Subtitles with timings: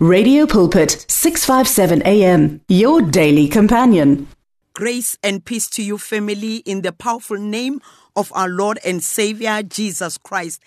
[0.00, 4.28] Radio Pulpit 657 AM your daily companion.
[4.72, 7.80] Grace and peace to you, family, in the powerful name
[8.14, 10.62] of our Lord and Savior Jesus Christ.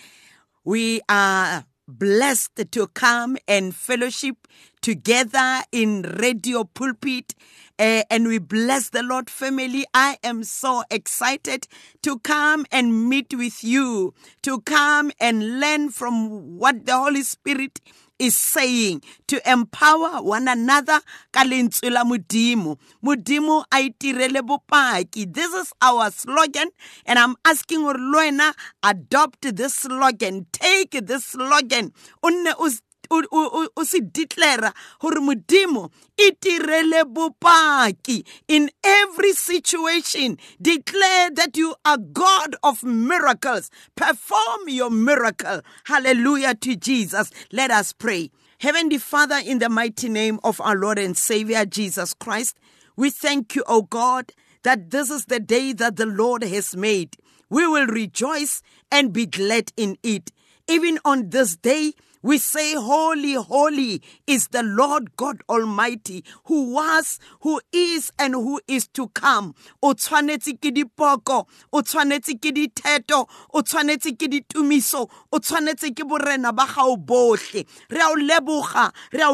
[0.65, 4.49] We are blessed to come and fellowship
[4.81, 7.33] together in Radio Pulpit.
[7.79, 9.85] Uh, and we bless the Lord family.
[9.93, 11.69] I am so excited
[12.03, 14.13] to come and meet with you,
[14.43, 17.79] to come and learn from what the Holy Spirit
[18.21, 21.01] is saying to empower one another
[21.33, 22.77] ka la modimo.
[24.41, 25.33] Bopaki.
[25.33, 26.69] This is our slogan
[27.05, 28.53] and i'm asking gore
[28.83, 30.45] adopt this slogan.
[30.51, 31.91] Take this slogan.
[32.23, 32.69] O nne o
[33.11, 40.37] o se declare gore modimo e tirele bopaki in every situation.
[40.61, 43.69] Declare that you are god of miracles.
[43.95, 45.61] Perform your miracle.
[45.85, 47.31] Hallelujah to jesus.
[47.51, 48.31] Let us pray.
[48.59, 52.57] Heavenly father in the mighty name of our lord and savior jesus christ
[52.95, 54.31] we thank you o god
[54.63, 57.17] that this is the day that the lord has made.
[57.49, 60.31] We will rejoice and be glad in it.
[60.67, 67.19] Even on this day we say, Holy, holy is the Lord God Almighty, who was,
[67.41, 69.55] who is, and who is to come.
[69.81, 76.03] O tshwanetse ke dipoko, o tshwanetse ke ditheto, o tshwanetse ke ditumiso, o tshwanetse ke
[76.07, 76.95] borena ba gao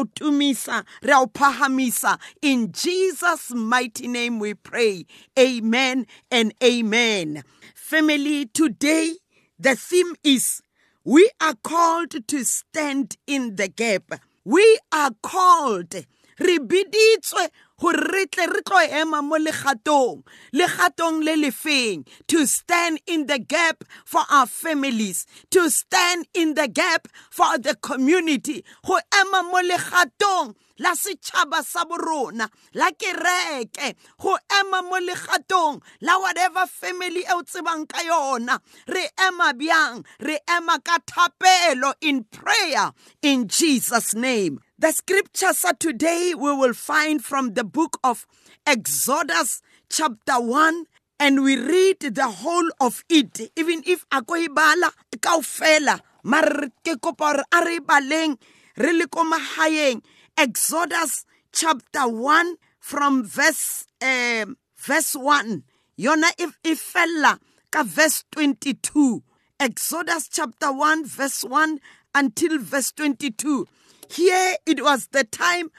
[0.04, 2.18] tumisa, re a o phahamisa.
[2.42, 5.06] In Jesus' mighty name we pray.
[5.38, 7.42] Amen and amen.
[7.74, 9.14] Family, today
[9.58, 10.62] the theme is
[11.08, 14.20] we are called to stand in the gap.
[14.44, 15.94] We are called.
[16.38, 17.48] Re biditswe
[17.80, 23.38] gore re tle re tlo ema mo legatong legatong le lefeng to stand in the
[23.38, 29.62] gap for our families to stand in the gap for the community go ema mo
[29.62, 37.32] legatong la setšhaba sa borona la kereke go ema mo legatong la whatever family e
[37.34, 38.58] o tsebang ka yona.
[38.86, 42.92] Re ema bjang re ema ka thapelo in prayer
[43.22, 44.60] in jesus name.
[44.78, 48.26] The scriptures are today we will find from the book of
[48.64, 49.60] Exodus,
[49.90, 50.84] chapter 1,
[51.18, 57.42] and we read the whole of it, even if ako ibala kaofela mar ke kopa
[57.42, 58.38] a re baleng
[58.76, 60.02] re le ko mahaeng
[60.38, 65.64] Exodus chapter 1 from verse uh, verse 1
[65.98, 67.40] yona if ifella
[67.72, 69.24] ka verse 22
[69.58, 71.80] Exodus chapter 1 verse 1
[72.14, 73.66] until verse 22
[74.08, 75.72] here it was the time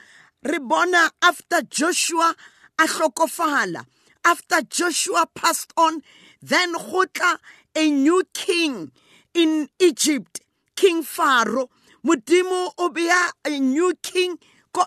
[0.44, 2.34] Ribona after Joshua
[2.78, 3.84] a hlokofala.
[4.24, 6.02] After Joshua passed on,
[6.42, 7.38] then Hotla,
[7.74, 8.90] a new king
[9.34, 10.40] in Egypt,
[10.76, 11.70] King Pharaoh.
[12.02, 14.38] Mudimo obia a new king
[14.72, 14.84] ko.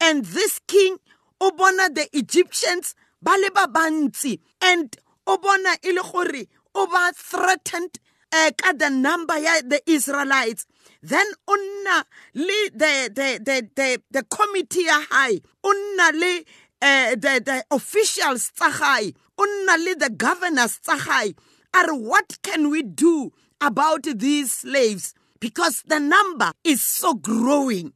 [0.00, 0.98] And this king
[1.40, 4.40] obona the Egyptians bale ba bantsi.
[4.60, 7.98] And obona ile gore oba threatened
[8.32, 10.66] uh, ka the number ya the Israelites.
[11.02, 12.04] Then unna
[12.34, 16.44] le the the the the, the committee ya high unna le
[16.82, 21.34] uh, the the officials tsa gae unna le the governors tsa gae
[21.74, 25.14] are what can we do about these slaves?
[25.40, 27.92] Because the number is so growing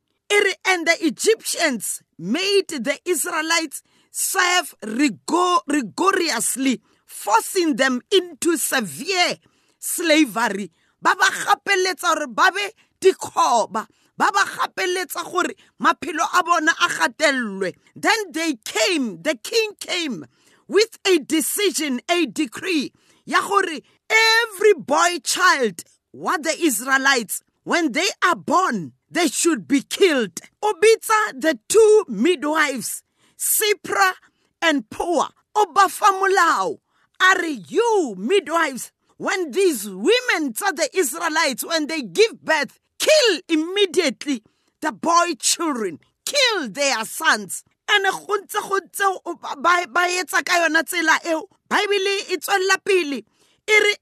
[0.67, 9.37] and the Egyptians made the Israelites serve rigor, rigorously forcing them into severe
[9.79, 10.71] slavery.
[11.01, 12.67] Ba ba gapeletsa gore ba be
[13.01, 13.87] dikgoba.
[14.17, 20.27] Ba ba gapeletsa gore maphelo a bona a then they came the king came
[20.69, 22.93] with a decision a decree
[23.27, 25.83] ya gore every boy child
[26.13, 30.41] what the israelites when they are born they should be killed.
[30.65, 33.03] Obitsa the two midwives
[33.39, 34.15] shiphrah
[34.63, 35.31] and puah.
[35.55, 36.79] Obafa molao.
[37.21, 38.91] Are you midwives?
[39.19, 44.43] When these women the israelites when they give birth kill immediately
[44.81, 46.01] the boy children.
[46.25, 47.65] Kill their sons.
[47.91, 51.49] And go ntse go ntse ba etsa ka yona tsela eo.
[51.69, 53.23] Bible e tswella pele.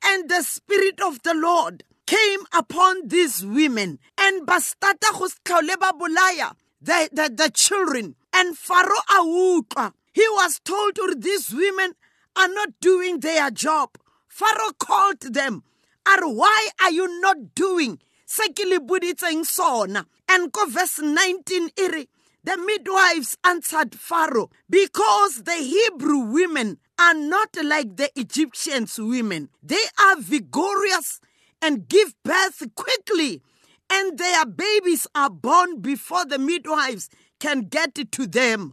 [0.04, 5.74] And the spirit of the lord came upon these women and ba starta go tlhole
[5.78, 6.50] ba bolaya
[6.82, 8.16] the, the, the children.
[8.32, 9.92] And pharaoh a utlwa.
[10.12, 11.92] He was told these women
[12.34, 13.90] are not doing their job.
[14.26, 15.62] Pharaoh called them.
[16.04, 20.06] Are why are you not doing se ke sona?
[20.28, 22.06] And go verse 19 ere
[22.42, 29.50] the midwives answered pharaoh because the hebrew women are not like the egyptians women.
[29.62, 31.20] They are vigorous
[31.62, 33.42] and give birth quickly
[33.90, 37.10] and their babies are born before the midwives
[37.40, 38.72] can get to them.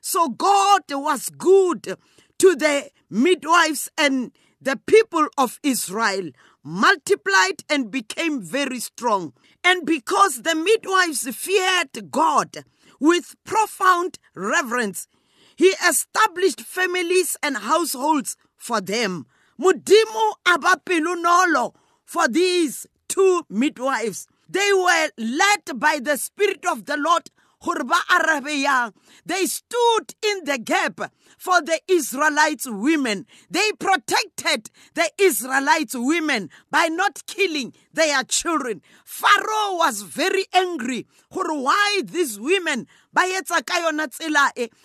[0.00, 1.96] So God was good
[2.38, 6.30] to the midwives and the people of Israel
[6.64, 9.32] multiplied and became very strong.
[9.62, 12.64] And because the midwives feared God
[12.98, 15.06] with profound reverence,
[15.54, 19.26] he established families and households for them.
[19.60, 21.74] Modimo abapilunolo
[22.06, 24.26] for these two midwives.
[24.48, 27.30] They were led by the Spirit of the Lord
[27.62, 28.92] Hurba Arabeya.
[29.24, 31.00] they stood in the gap
[31.36, 33.26] for the Israelites women.
[33.50, 38.82] They protected the Israelites women by not killing their children.
[39.04, 41.06] Pharaoh was very angry.
[41.30, 42.86] Why these women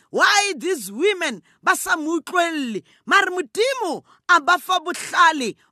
[0.09, 2.83] why these women ba sa mo utlwelle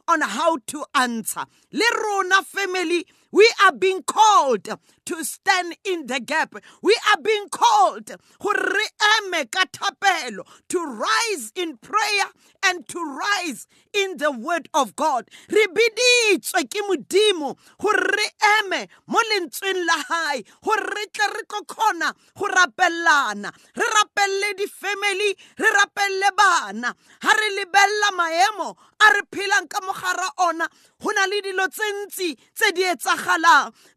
[0.10, 1.46] on how to answer.
[1.72, 4.68] Le rona family we are being called
[5.10, 6.54] to stand in the gap.
[6.84, 8.06] We are being called
[10.70, 12.28] to rise in prayer
[12.64, 15.28] and to rise in the word of God.
[15.50, 18.28] Ke modimo gore re
[18.60, 25.70] eme mo lentsweng la hae gore re tle re go rapellana re rapelle di-family re
[25.78, 30.68] rapelle bana ha re lebella maemo a re phelang ka mogara ona
[31.28, 31.42] le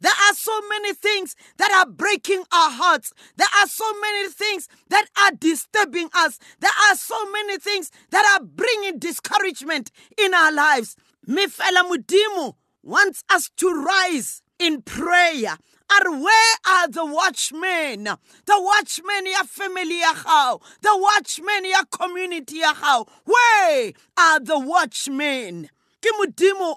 [0.00, 3.12] there are so many things that are breaking our hearts.
[3.36, 6.38] There are so many things that are disturbing us.
[6.60, 10.96] There are so many things that are bringing discouragement in our lives.
[11.28, 15.56] Mefela modimo wants us to rise in prayer.
[15.92, 18.04] Are where are the watchmen?
[18.04, 18.18] The
[18.56, 20.60] watchmen ya family how?
[20.80, 23.04] the watchmen ya community how?
[23.24, 25.68] where are the watchmen?
[26.00, 26.76] Ke modimo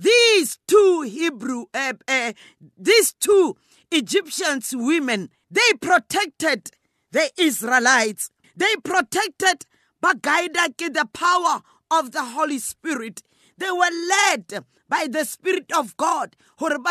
[0.00, 2.32] these two hebrew uh, uh,
[2.78, 3.56] these two
[3.90, 6.70] egyptians women they protected
[7.12, 8.30] the israelites.
[8.56, 9.66] They protected
[10.00, 11.60] by the power
[11.90, 13.22] of the holy spirit.
[13.58, 16.36] They were led by the Spirit of God.
[16.60, 16.84] Even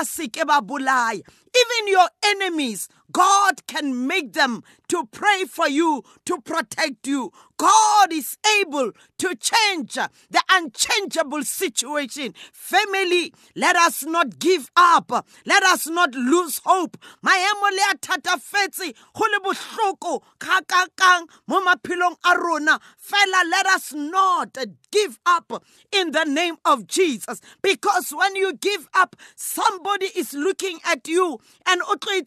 [1.88, 7.32] your enemies, God can make them to pray for you, to protect you.
[7.58, 12.34] God is able to change the unchangeable situation.
[12.54, 15.28] Family, let us not give up.
[15.46, 16.98] Let us not lose hope.
[17.24, 22.80] Maemo le a thatafetse go le bohloko kakakang mo maphelong a rona.
[22.98, 24.58] Fela, let us not
[24.92, 27.42] give up in the name of Jesus.
[27.62, 32.26] Because when you give up, somebody is looking at you and o tlo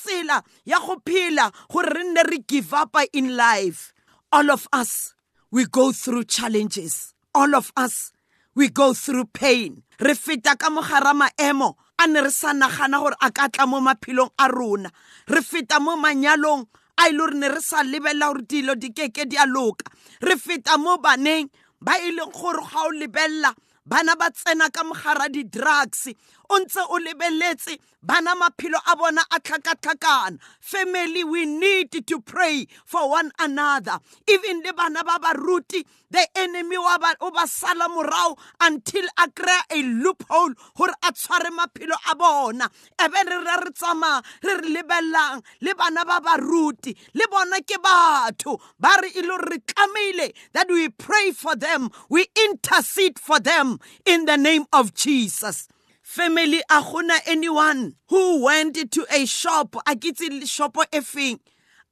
[0.00, 3.92] tsela ya go phela gore re nne re give up in life.
[4.32, 5.14] All of us
[5.50, 7.14] we go through challenges.
[7.34, 8.12] All of us
[8.54, 9.82] we go through pain.
[10.00, 13.80] Re feta ka mogara maemo a ne re sa nagana gore a ka tla mo
[13.80, 14.90] maphelong a rona.
[15.28, 16.66] Re feta mo manyalong
[16.98, 19.90] a ile gore ne re sa lebelela gore dilo di keke di a loka.
[20.22, 21.48] Re feta mo baneng
[21.80, 23.54] ba e leng gore ga o lebelela
[23.84, 26.08] bana ba tsena ka mogara di-drugs
[26.50, 30.38] o ntse o lebeletse bana maphelo a bona a tlhakatlhakana.
[30.60, 33.98] Family we need to pray for one another.
[34.28, 39.82] Even le bana ba baruti the enemy o ba sala morao until a kry-a a
[39.82, 42.70] loophole gore a tshware maphelo a bona.
[42.98, 47.78] Ebe re re re tsamaya re re lebelelang le bana ba baruti le bona ke
[47.82, 48.60] batho.
[48.78, 53.38] Ba re e le gore re tlameile that we pray for them we intercede for
[53.40, 55.68] them in the name of jesus
[56.10, 61.38] family a gona anyone who went to a shop a kitse shopo e feng?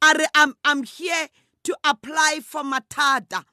[0.03, 1.29] A re I'm, I'm here
[1.63, 3.45] to apply for matata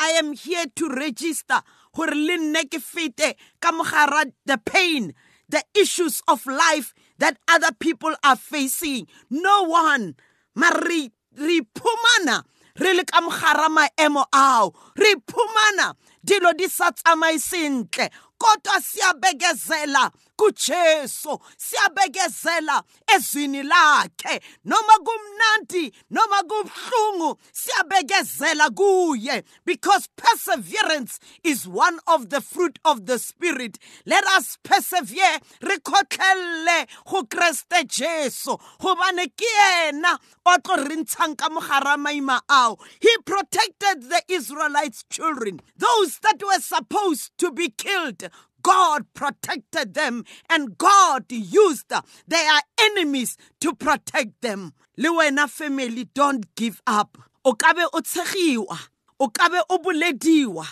[0.00, 1.60] I am here to register
[1.94, 5.12] gore le nne ke fete ka mogara the pain
[5.50, 9.06] the issues of life that other people are facing.
[9.28, 10.16] No one
[10.54, 12.44] ma re iphumana
[12.80, 14.72] re le ka mogara maemo ao.
[14.96, 18.08] Re iphumana dilo di sa tsamaye sentle
[18.44, 22.82] kodwa siyabekezela kuJesu siyabekezela
[23.16, 24.40] ezwini lakhe.
[24.64, 29.44] Noma kumnandi noma kubhlungu siyabekezela kuye.
[29.64, 33.78] Because perseverance is one of the fruit of the spirit.
[34.06, 38.56] Let us persevere re go kreste Jesu.
[38.80, 42.78] Gobane ke yena o tlo ka mogara maima ao.
[43.00, 48.28] He protected the Israelites children those that were supposed to be killed
[48.64, 51.92] God protected them and God used
[52.26, 54.72] their enemies to protect them.
[54.96, 57.18] Le wena family don't give up.
[57.44, 58.78] O kabe o tshegiwa,
[59.20, 60.66] o kabe o bolediwa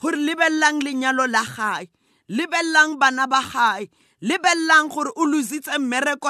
[0.00, 1.88] gore lebellang lenyalo la gae,
[2.28, 3.88] lebellang bana ba gae,
[4.88, 5.68] gore o lositse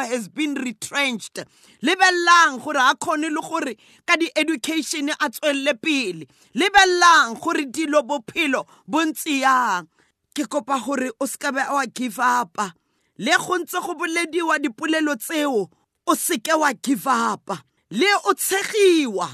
[0.08, 1.38] has been retrenched
[1.82, 3.75] lebellang gore a kgone le gore
[4.06, 9.87] ka di-education a tswelele pele lebellang gore dilo bophelo bo yang
[10.36, 12.74] ke kopa gore o se be wa give upa.
[13.18, 15.70] Le go ntse go bolediwa dipolelo tseo
[16.06, 17.62] o seke wa give upa.
[17.90, 19.28] Le o tshegiwa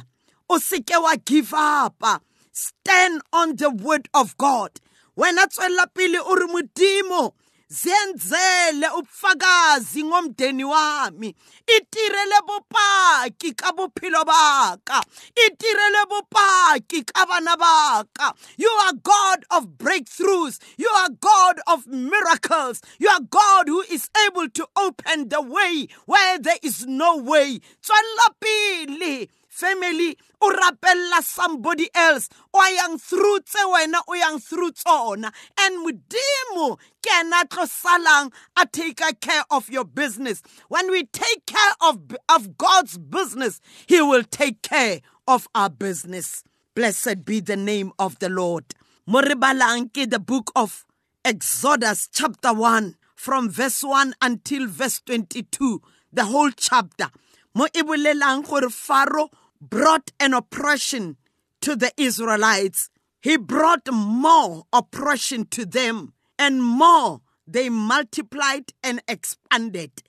[0.48, 2.20] o seke wa give upa.
[2.52, 4.70] Stand on the word of god.
[5.16, 7.34] Wena tswelela pele o re modimo
[7.72, 11.34] zenzele ubufakazi ngomndeni wami.
[11.76, 15.02] Itirele bopaki ka bophelo baka.
[15.46, 18.34] Itirele bopaki ka bana baka.
[18.56, 20.58] You are god of breakthroughs.
[20.76, 22.82] You are god of miracles.
[22.98, 27.60] You are god who is able to open the way where there is no way.
[27.82, 29.28] Tswella pele
[29.62, 32.28] family o rapella somebody else.
[32.52, 35.32] O yang through tse wena o yang through tsona.
[35.60, 40.42] And modimo ke ena tlo salang a take care of your business.
[40.68, 46.42] When we take care of, of god's business he will take care of our business.
[46.74, 48.64] Blessed be the name of the lord.
[49.06, 50.84] Mo the book of
[51.24, 55.80] exodus chapter 1 from verse 1 until verse 22
[56.12, 57.08] the whole chapter.
[57.54, 59.28] Mo e gore faro
[59.62, 61.16] brought an oppression
[61.60, 62.90] to the Israelites.
[63.20, 70.02] He brought more oppression to them, and more they multiplied and expanded.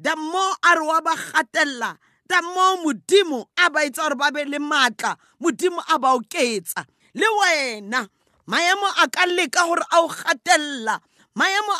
[0.00, 1.94] The more a re
[2.26, 6.86] the more modimo a ba etsa gore ba be le maatla modimo a ba oketsa
[7.14, 8.08] le wena
[8.48, 10.98] maemo a ka leka gore o gatelela
[11.36, 11.74] maemo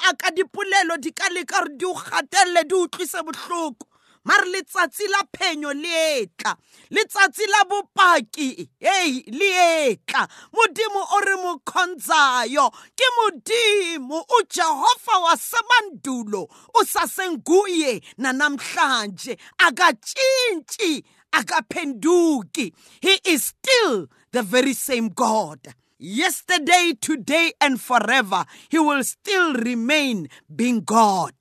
[4.25, 6.57] mare letsatsi la phenyo le etla
[6.91, 8.69] letsatsi la bopaki.
[8.81, 9.51] Hei le
[9.91, 12.71] etla modimo o re mo khonzayo.
[12.97, 14.25] Ke modimo.
[14.39, 19.39] Ujehova wasemandulo usasenguye nanamhlanje.
[19.59, 25.75] Akatshintshi akaphenduki he is still the very same god.
[25.99, 31.35] Yesterday today and forever he will still remain being god.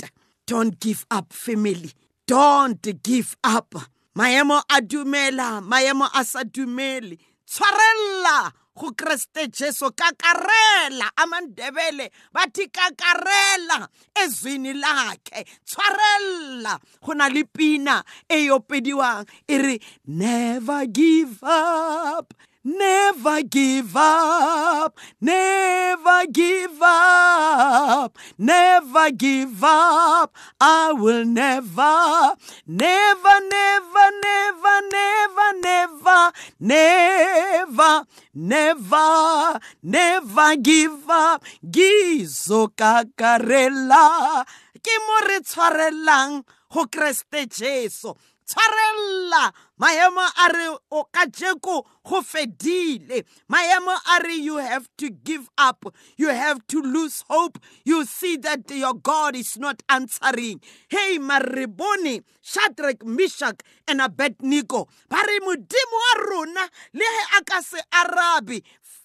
[0.45, 1.91] Don't give up family.
[2.33, 3.75] Don't give up.
[4.17, 7.15] Maemo a dumela maemo a sa dumele.
[7.45, 11.11] Tshwarella go kreste jesu kakarela.
[11.15, 15.45] Amandebele bathi kakarela ezwini lakhe.
[15.63, 22.33] Tshwarella go na le pina e yopediwang e re never give up.
[22.65, 30.33] Never give up, never give up, never give up.
[30.61, 41.43] I will never, never, never, never, never, never, never, never, never give up.
[41.67, 44.45] Gizo kakarela,
[44.79, 45.19] ke mo
[46.73, 48.15] go Kriste Jesu.
[48.53, 49.51] Tshwarella.
[49.79, 53.23] Maemo a re o ka jeko go fedile.
[53.51, 55.85] Maemo a re you have to give up.
[56.15, 57.57] You have to lose hope.
[57.83, 60.61] You see that your god is not answering.
[60.89, 64.87] Hey maribone shadrach meshach and abednego.
[65.09, 68.61] Ba re modimo wa rona le ge a ka se arabe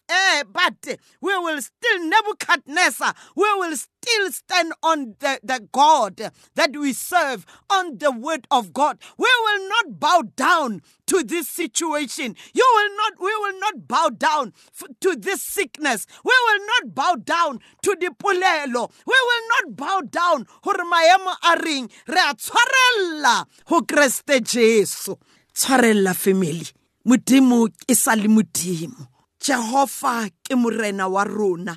[0.08, 6.76] Eh, but we will still, Nebuchadnezzar, we will still stand on the, the God that
[6.76, 8.98] we serve, on the word of God.
[9.18, 12.36] We will not bow down to this situation.
[12.54, 14.52] You will not, we will not bow down
[15.00, 16.06] to this sickness.
[16.24, 18.90] We will not bow down to the polelo.
[19.06, 23.46] We will not bow down gore maemo a reng re a tshwarella
[24.44, 25.16] jesu
[26.14, 26.66] family
[27.06, 28.14] modimo e sa
[29.40, 31.76] jehova ke morena wa rona.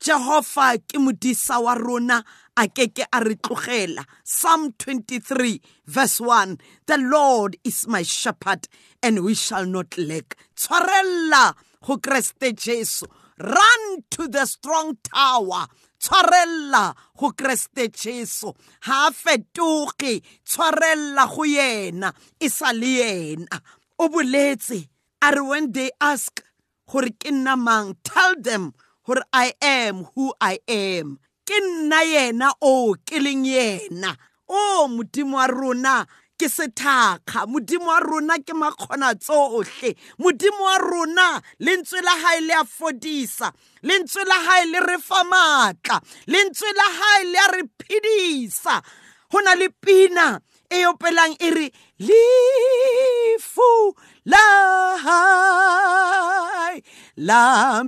[0.00, 2.22] Jehova ke modisa wa rona
[2.56, 4.04] a keke a re tlogela.
[4.24, 8.68] Psalm 23 verse 1 the lord is my shepherd
[9.02, 10.36] and we shall not lack.
[10.56, 13.06] Tshwarella go kreste jesu.
[13.40, 15.66] Run to the strong tower.
[16.00, 18.52] Tshwarella go kreste jesu.
[18.82, 22.12] Ha a fetoge tshwarella go yena.
[22.40, 23.60] E sa le yena.
[23.98, 24.88] O boletse
[25.20, 26.42] when they ask
[26.88, 27.94] gore ke nna mang?
[28.02, 28.72] Tell them
[29.06, 31.18] gore i am who i am.
[31.46, 34.16] Ke nna yena o ke leng yena.
[34.48, 36.06] O modimo wa rona
[36.38, 37.44] ke sethakga.
[37.46, 39.94] Modimo wa rona ke makgona tsohle.
[40.18, 43.52] Modimo wa rona lentswe la hae le a fodisa.
[43.82, 48.82] Lentswe la hae le re fa maatla lentswe la hae le a re phedisa.
[49.30, 50.40] Go na le pina.
[50.68, 53.94] E opelang e re lefu
[54.24, 56.82] la hai
[57.16, 57.82] la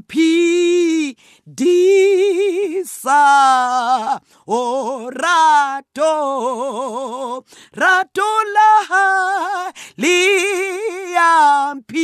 [4.46, 8.24] o rato rato
[8.56, 12.00] la liampi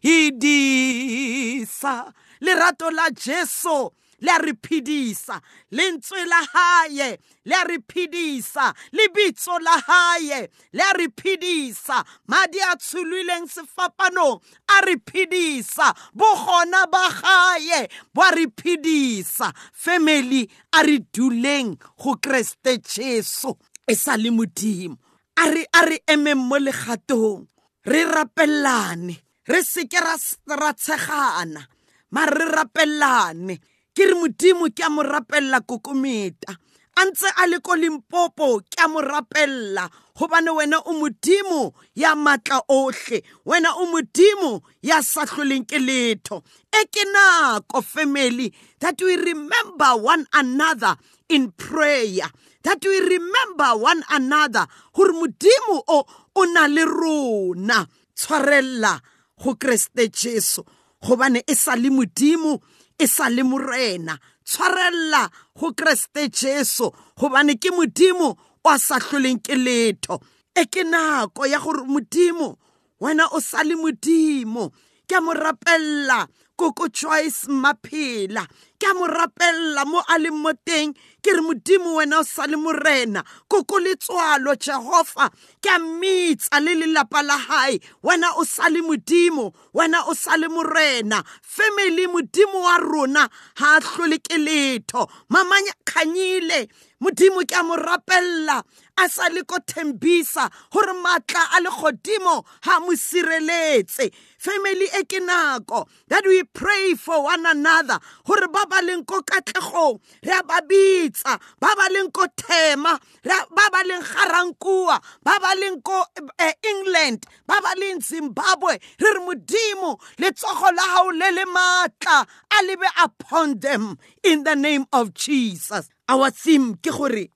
[0.00, 8.72] idisa lerato la jesu le a re phedisa lentswe la hae le a re phedisa
[8.92, 14.40] lebitso la hae le a re phedisa madi a tsholileng sefapanong
[14.74, 22.16] a re phedisa bogona ba gae bo a re phedisa family a re duleng go
[22.16, 23.52] kreste jesu
[23.86, 24.98] e sa le modimo.
[25.38, 27.46] A re a re emeng mo legatong
[27.86, 29.14] re rapellane
[29.46, 31.62] re seke ra tshegana
[32.10, 33.75] ma re rapellane.
[33.96, 36.52] Ke re modimo ke a mo rapella kokometa
[36.96, 39.88] a ntse a le ko limpopo ke a mo rapella.
[40.16, 46.40] Gobane wena o modimo ya matla otlhe wena o modimo ya sa tlholeng ke letho.
[46.72, 50.96] E ke nako family that we remember one another
[51.28, 52.32] in prayer.
[52.64, 54.66] That we remember one another.
[54.94, 57.86] Gore modimo o o na le rona.
[58.16, 59.00] Tshwarella
[59.36, 60.64] go kreste jesu.
[61.04, 62.62] Gobane e sa le modimo
[62.98, 64.18] e sa le morena.
[64.44, 70.20] Tshwarella go kreste jesu gobane ke modimo o a sa tlholeng ke letho.
[70.54, 72.56] E ke nako ya gore modimo
[73.00, 74.72] wena o sa le modimo.
[75.06, 76.26] Ke a mo rapella.
[76.56, 78.46] Koko joyce maphela
[78.78, 82.46] ke a mo rapella mo a leng mo teng ke re modimo wena o sa
[82.46, 83.24] le morena.
[83.48, 85.30] Koko letswalo jehova
[85.62, 87.80] ke a mmitsa le lelapa la hae.
[88.04, 91.22] Wena o sa le modimo wena o sa le morena.
[91.42, 93.28] Family modimo wa rona
[93.60, 95.08] ha a hlole ke letho.
[95.30, 96.68] Mamanya khanyile.
[97.00, 98.62] Modimo ke a mo rapella
[98.98, 104.10] a sa le ko thembisa gore maatla a legodimo ga mo sireletse.
[104.38, 105.86] Family e ke nako.
[106.08, 107.98] That we pray for one another.
[108.24, 111.38] Gore ba ba leng ko katlegong re a ba bitsa.
[111.60, 117.26] Ba ba leng ko thema ba ba leng garankua ba ba leng ko uh, england.
[117.46, 118.78] Ba ba leng zimbabwe.
[119.00, 124.54] Re re modimo letsogo la gago le le maatla a lebe upon them in the
[124.54, 125.88] name of jesus.
[126.08, 127.28] Our theme ke gore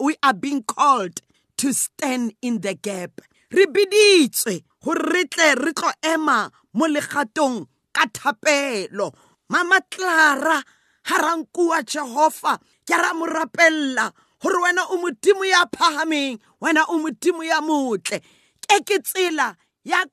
[0.00, 1.20] we are being called
[1.56, 3.20] to stand in the gap.
[3.50, 9.14] Re biditswe gore re tle re tlo ema mo legatong ka thapelo.
[9.48, 10.62] Mama clara
[11.04, 17.44] harankuwa jehova ke ra mo rapella gore wena o modimo ya phahameng wena o modimo
[17.44, 18.20] ya motle.
[18.66, 20.04] Ke ke tsela ya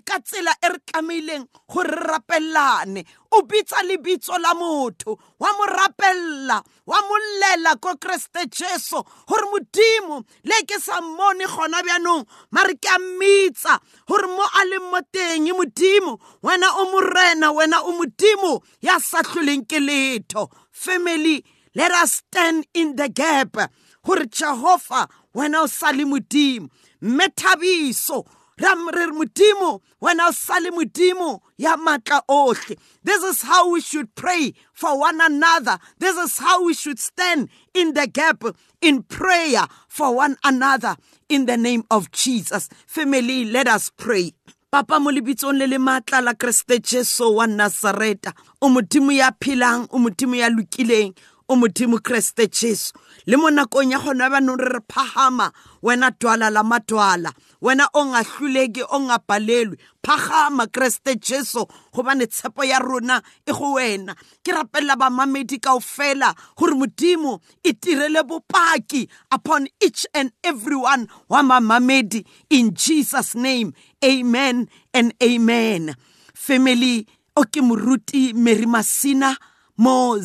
[0.00, 3.04] ka tsela e re tlameileng gore re rapellane.
[3.32, 9.46] O bitsa lebitso la motho wa mo rapella wa mo llela ko kreste jesu gore
[9.52, 13.78] modimo le ke sa mmone gona bjanong mare ke a mmitsa
[14.08, 19.22] gore mo a leng mo teng modimo wena o morena wena o modimo ya sa
[19.22, 20.48] tlholeng ke letho.
[20.70, 23.56] Family let us stand in the gap
[24.04, 26.68] gore jehova wena o sa le modimo.
[27.00, 28.24] Mme thabiso
[28.58, 32.76] re modimo wena o sa le modimo ya matla ohle.
[33.04, 35.78] This is how we should pray for one another.
[35.98, 38.44] This is how we should stand in the gap
[38.80, 40.96] in prayer for one another
[41.28, 42.68] in the name of jesus.
[42.86, 44.32] Family let us pray.
[44.70, 49.86] Papa mo lebitsong le le maatla la kreste jesu wa nasareta o modimo ya phelang
[49.90, 51.14] o modimo ya lokileng
[51.52, 52.92] o modimo kreste jesu.
[53.26, 58.04] Le mo nakong ya gona banong re re phagama wena dwala la madwala wena o
[58.04, 64.16] ngahluleke o ngapalelwe phagama kreste jesu gobane tshepo ya rona e go wena.
[64.42, 71.06] Ke rapelela bamamedi kao fela gore modimo e tirele bopaki upon each and every one
[71.28, 72.24] wa mamamedi.
[72.50, 75.94] In jesus name amen and amen.
[76.34, 79.36] Family o ke moruti mary masina
[79.76, 80.18] mo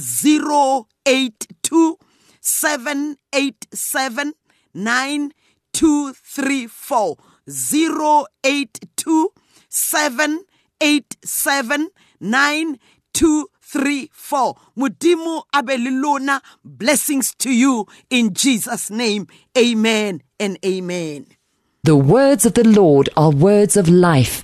[1.08, 1.98] 082
[2.42, 4.34] 787
[4.74, 7.16] 9234
[7.48, 9.30] 082
[9.70, 11.90] 787
[12.20, 19.28] 9234 modimo a be le lona blessings to you in jesus name.
[19.58, 21.28] Amen and amen.
[21.84, 24.44] The words of the lord are words of life